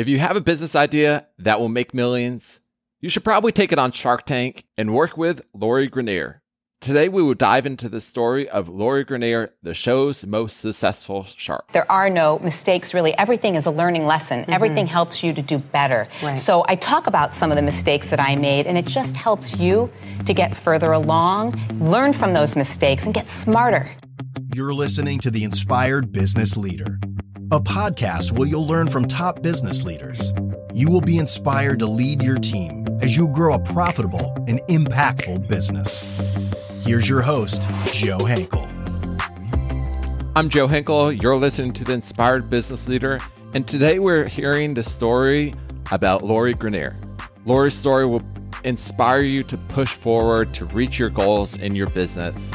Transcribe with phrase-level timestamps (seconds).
[0.00, 2.62] If you have a business idea that will make millions,
[3.00, 6.36] you should probably take it on Shark Tank and work with Lori Greiner.
[6.80, 11.70] Today, we will dive into the story of Lori Greiner, the show's most successful shark.
[11.72, 13.12] There are no mistakes, really.
[13.18, 14.40] Everything is a learning lesson.
[14.40, 14.52] Mm-hmm.
[14.54, 16.08] Everything helps you to do better.
[16.22, 16.38] Right.
[16.38, 19.54] So I talk about some of the mistakes that I made, and it just helps
[19.56, 19.92] you
[20.24, 23.94] to get further along, learn from those mistakes, and get smarter.
[24.54, 26.98] You're listening to The Inspired Business Leader,
[27.52, 30.32] a podcast where you'll learn from top business leaders.
[30.72, 35.48] You will be inspired to lead your team as you grow a profitable and impactful
[35.48, 36.06] business.
[36.84, 38.64] Here's your host, Joe Henkel.
[40.36, 41.10] I'm Joe Henkel.
[41.10, 43.18] You're listening to The Inspired Business Leader,
[43.52, 45.52] and today we're hearing the story
[45.90, 46.96] about Lori Greiner.
[47.46, 48.22] Lori's story will
[48.62, 52.52] inspire you to push forward to reach your goals in your business.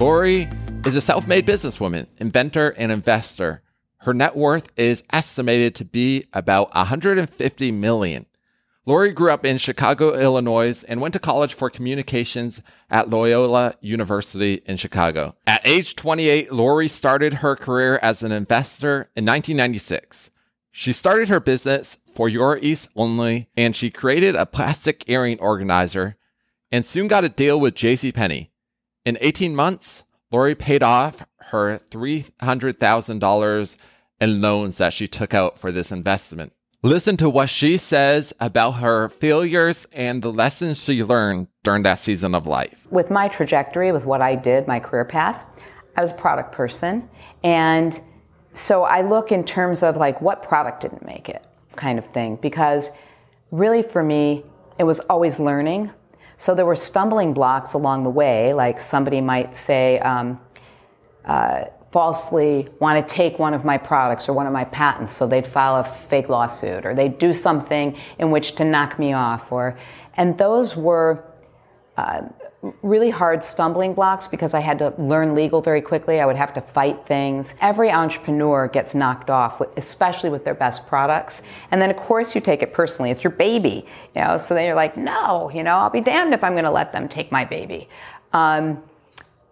[0.00, 0.48] Lori
[0.86, 3.60] is a self made businesswoman, inventor, and investor.
[4.00, 8.26] Her net worth is estimated to be about 150 million.
[8.86, 14.62] Lori grew up in Chicago, Illinois, and went to college for communications at Loyola University
[14.64, 15.36] in Chicago.
[15.46, 20.30] At age 28, Lori started her career as an investor in 1996.
[20.70, 26.16] She started her business for Your Ease Only, and she created a plastic earring organizer
[26.70, 28.48] and soon got a deal with JCPenney.
[29.04, 33.76] In 18 months, Lori paid off her $300,000
[34.20, 36.52] in loans that she took out for this investment.
[36.82, 41.98] Listen to what she says about her failures and the lessons she learned during that
[41.98, 42.86] season of life.
[42.90, 45.44] With my trajectory, with what I did, my career path,
[45.96, 47.08] I was a product person.
[47.42, 48.00] And
[48.54, 52.36] so I look in terms of like what product didn't make it kind of thing.
[52.36, 52.90] Because
[53.50, 54.44] really for me,
[54.78, 55.90] it was always learning.
[56.36, 60.40] So there were stumbling blocks along the way, like somebody might say, um,
[61.28, 65.26] uh, falsely want to take one of my products or one of my patents, so
[65.26, 69.50] they'd file a fake lawsuit or they'd do something in which to knock me off.
[69.52, 69.78] Or,
[70.14, 71.24] and those were
[71.96, 72.22] uh,
[72.82, 76.20] really hard stumbling blocks because I had to learn legal very quickly.
[76.20, 77.54] I would have to fight things.
[77.60, 81.40] Every entrepreneur gets knocked off, especially with their best products.
[81.70, 83.10] And then, of course, you take it personally.
[83.10, 84.38] It's your baby, you know.
[84.38, 86.92] So then you're like, no, you know, I'll be damned if I'm going to let
[86.92, 87.88] them take my baby.
[88.32, 88.82] Um,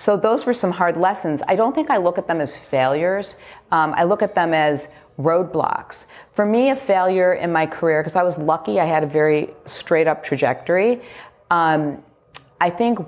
[0.00, 1.42] so those were some hard lessons.
[1.46, 3.36] I don't think I look at them as failures.
[3.70, 4.88] Um, I look at them as
[5.18, 6.06] roadblocks.
[6.32, 9.50] For me, a failure in my career, because I was lucky, I had a very
[9.66, 11.02] straight up trajectory.
[11.50, 12.02] Um,
[12.62, 12.98] I think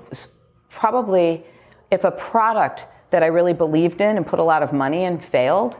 [0.69, 1.43] probably
[1.89, 5.17] if a product that I really believed in and put a lot of money in
[5.17, 5.75] failed,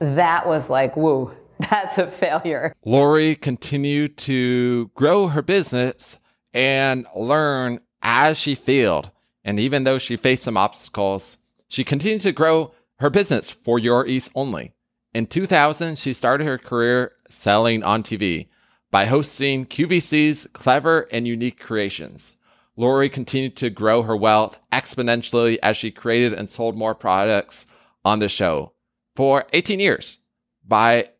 [0.00, 2.72] that was like, woo, that's a failure.
[2.86, 6.18] Lori continued to grow her business
[6.54, 9.10] and learn as she failed.
[9.44, 11.38] And even though she faced some obstacles,
[11.68, 14.74] she continued to grow her business for Your Ease Only.
[15.14, 18.48] In 2000, she started her career selling on TV
[18.90, 22.34] by hosting QVC's Clever and Unique Creations.
[22.76, 27.66] Lori continued to grow her wealth exponentially as she created and sold more products
[28.04, 28.72] on the show
[29.14, 30.18] for 18 years.
[30.66, 31.10] By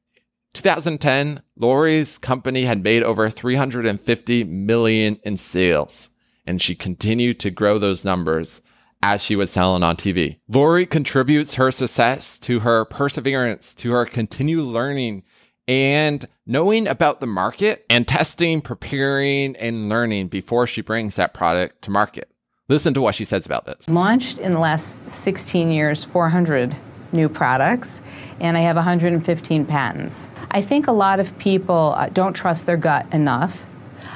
[0.55, 6.11] 2010, Lori's company had made over 350 million in sales
[6.47, 8.63] and she continued to grow those numbers
[9.03, 10.39] as she was selling on TV.
[10.49, 15.25] Lori contributes her success to her perseverance, to her continued learning
[15.69, 21.83] and knowing about the market and testing, preparing, and learning before she brings that product
[21.83, 22.31] to market.
[22.69, 23.89] Listen to what she says about this.
[23.89, 26.77] Launched in the last 16 years 400
[27.13, 28.01] new products,
[28.41, 30.33] and I have 115 patents.
[30.51, 33.67] I think a lot of people uh, don't trust their gut enough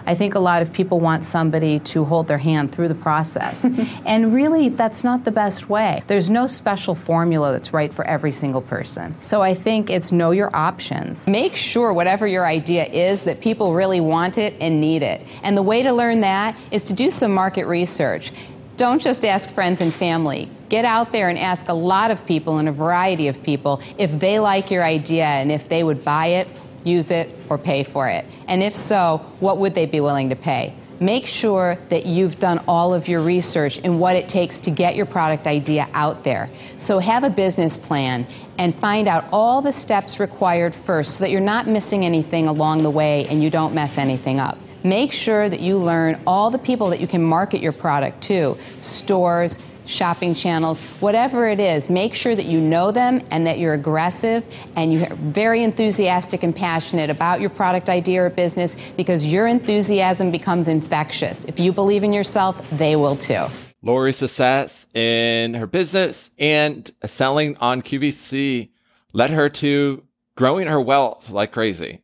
[0.06, 3.64] I think a lot of people want somebody to hold their hand through the process.
[4.06, 6.02] and really, that's not the best way.
[6.06, 9.14] There's no special formula that's right for every single person.
[9.22, 11.26] So I think it's know your options.
[11.26, 15.22] Make sure whatever your idea is that people really want it and need it.
[15.42, 18.32] And the way to learn that is to do some market research.
[18.76, 20.50] Don't just ask friends and family.
[20.68, 24.18] Get out there and ask a lot of people and a variety of people if
[24.20, 26.48] they like your idea and if they would buy it
[26.86, 28.24] use it, or pay for it?
[28.48, 30.74] And if so, what would they be willing to pay?
[30.98, 34.96] Make sure that you've done all of your research in what it takes to get
[34.96, 36.48] your product idea out there.
[36.78, 41.30] So have a business plan and find out all the steps required first so that
[41.30, 44.56] you're not missing anything along the way and you don't mess anything up.
[44.84, 48.56] Make sure that you learn all the people that you can market your product to
[48.78, 53.74] stores, shopping channels, whatever it is, make sure that you know them and that you're
[53.74, 54.44] aggressive
[54.76, 60.30] and you're very enthusiastic and passionate about your product idea or business because your enthusiasm
[60.30, 61.44] becomes infectious.
[61.44, 63.46] If you believe in yourself, they will too.
[63.82, 68.70] Lori's success in her business and selling on QVC
[69.12, 70.02] led her to
[70.34, 72.02] growing her wealth like crazy.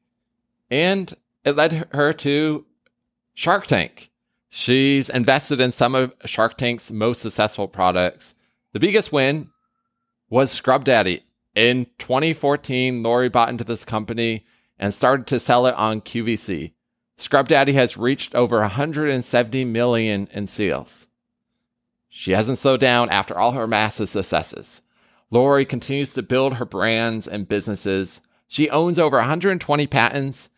[0.70, 1.14] and
[1.44, 2.64] it led her to
[3.34, 4.11] Shark Tank.
[4.54, 8.34] She's invested in some of Shark Tank's most successful products.
[8.74, 9.48] The biggest win
[10.28, 11.22] was Scrub Daddy.
[11.54, 14.44] In 2014, Lori bought into this company
[14.78, 16.74] and started to sell it on QVC.
[17.16, 21.08] Scrub Daddy has reached over 170 million in sales.
[22.10, 24.82] She hasn't slowed down after all her massive successes.
[25.30, 28.20] Lori continues to build her brands and businesses.
[28.48, 30.50] She owns over 120 patents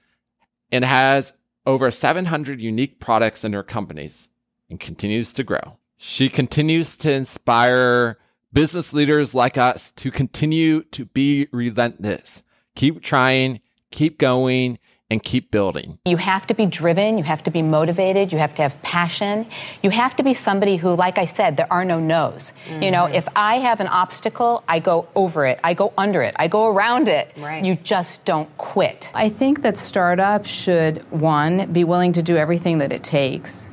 [0.73, 1.35] and has
[1.67, 4.29] over 700 unique products in her companies
[4.69, 5.79] and continues to grow.
[5.97, 8.19] She continues to inspire
[8.53, 12.43] business leaders like us to continue to be relentless.
[12.75, 14.79] Keep trying, keep going,
[15.11, 15.99] and keep building.
[16.07, 19.47] You have to be driven, you have to be motivated, you have to have passion.
[19.83, 22.53] You have to be somebody who, like I said, there are no no's.
[22.67, 22.83] Mm-hmm.
[22.83, 26.35] You know, if I have an obstacle, I go over it, I go under it,
[26.39, 27.33] I go around it.
[27.37, 27.65] Right.
[27.65, 29.11] You just don't quit.
[29.15, 33.71] I think that startups should, one, be willing to do everything that it takes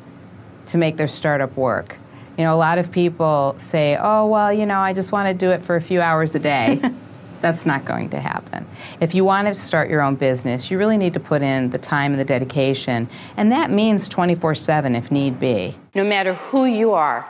[0.68, 1.98] to make their startup work.
[2.38, 5.34] You know, a lot of people say, oh, well, you know, I just want to
[5.34, 6.82] do it for a few hours a day.
[7.42, 8.68] That's not going to happen.
[9.00, 11.78] If you want to start your own business, you really need to put in the
[11.78, 15.76] time and the dedication, and that means 24 7 if need be.
[15.96, 17.28] No matter who you are,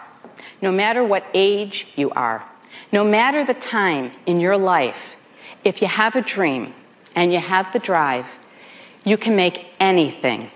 [0.61, 2.45] no matter what age you are,
[2.91, 5.15] no matter the time in your life,
[5.63, 6.73] if you have a dream
[7.15, 8.25] and you have the drive,
[9.03, 10.51] you can make anything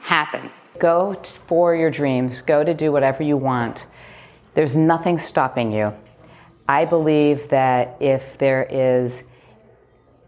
[0.00, 0.50] happen.
[0.78, 1.14] Go
[1.46, 3.86] for your dreams, go to do whatever you want.
[4.54, 5.94] There's nothing stopping you.
[6.68, 9.24] I believe that if there is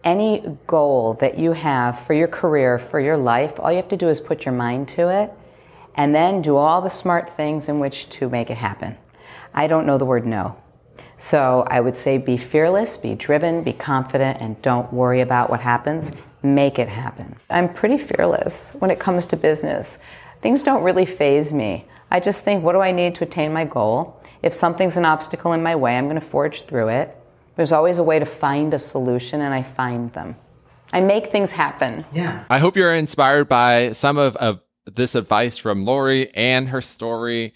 [0.02, 3.96] any goal that you have for your career, for your life, all you have to
[3.96, 5.32] do is put your mind to it
[5.94, 8.96] and then do all the smart things in which to make it happen.
[9.54, 10.60] I don't know the word no.
[11.16, 15.60] So I would say be fearless, be driven, be confident, and don't worry about what
[15.60, 16.12] happens.
[16.42, 17.36] Make it happen.
[17.48, 19.98] I'm pretty fearless when it comes to business.
[20.42, 21.86] Things don't really phase me.
[22.10, 24.20] I just think, what do I need to attain my goal?
[24.44, 27.16] If something's an obstacle in my way, I'm going to forge through it.
[27.56, 30.36] There's always a way to find a solution, and I find them.
[30.92, 32.04] I make things happen.
[32.12, 32.44] Yeah.
[32.50, 37.54] I hope you're inspired by some of, of this advice from Lori and her story,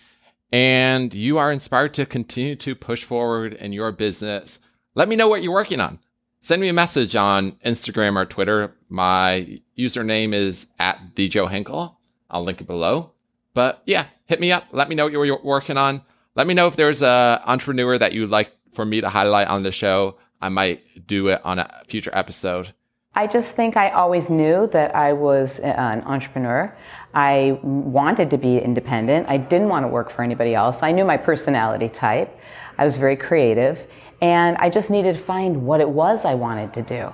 [0.51, 4.59] and you are inspired to continue to push forward in your business.
[4.95, 5.99] Let me know what you're working on.
[6.41, 8.75] Send me a message on Instagram or Twitter.
[8.89, 11.99] My username is at the Joe Henkel.
[12.31, 13.13] I'll link it below.
[13.53, 14.65] But yeah, hit me up.
[14.73, 16.01] Let me know what you're working on.
[16.39, 19.65] Let me know if there's a entrepreneur that you'd like for me to highlight on
[19.65, 20.19] the show.
[20.41, 22.75] I might do it on a future episode.
[23.13, 26.73] I just think I always knew that I was uh, an entrepreneur.
[27.13, 29.29] I wanted to be independent.
[29.29, 30.85] I didn't want to work for anybody else.
[30.85, 32.39] I knew my personality type.
[32.79, 33.89] I was very creative.
[34.23, 37.13] And I just needed to find what it was I wanted to do.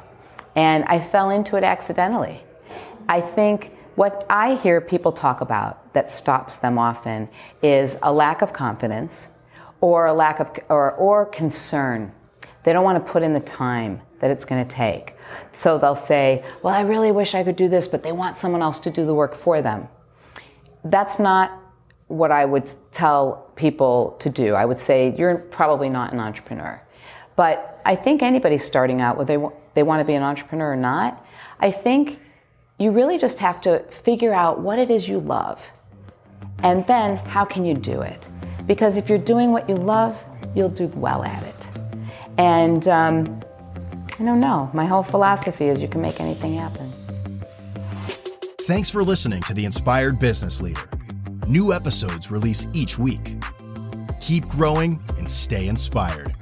[0.54, 2.44] And I fell into it accidentally.
[3.08, 7.28] I think what I hear people talk about that stops them often
[7.62, 9.28] is a lack of confidence
[9.80, 12.12] or a lack of or, or concern.
[12.64, 15.14] They don't want to put in the time that it's going to take.
[15.52, 18.62] So they'll say, "Well, I really wish I could do this, but they want someone
[18.62, 19.88] else to do the work for them."
[20.84, 21.52] That's not
[22.08, 24.54] what I would tell people to do.
[24.54, 26.80] I would say you're probably not an entrepreneur.
[27.36, 30.76] But I think anybody starting out, whether they, they want to be an entrepreneur or
[30.76, 31.24] not,
[31.60, 32.20] I think
[32.78, 35.70] you really just have to figure out what it is you love.
[36.62, 38.26] And then how can you do it?
[38.66, 40.20] Because if you're doing what you love,
[40.54, 41.68] you'll do well at it.
[42.36, 43.40] And um,
[44.18, 46.90] I don't know, my whole philosophy is you can make anything happen.
[48.62, 50.88] Thanks for listening to The Inspired Business Leader.
[51.46, 53.36] New episodes release each week.
[54.20, 56.33] Keep growing and stay inspired.